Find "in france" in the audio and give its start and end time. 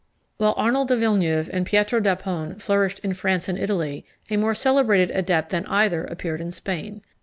3.03-3.47